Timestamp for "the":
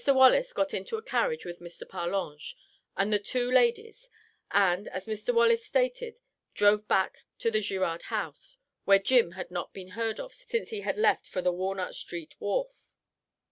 3.13-3.19, 7.51-7.61, 11.43-11.53